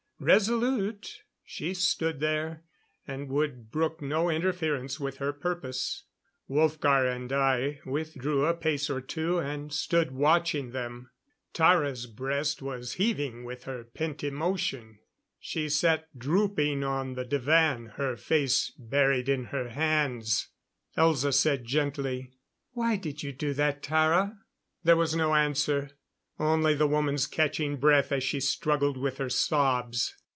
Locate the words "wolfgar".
6.47-7.07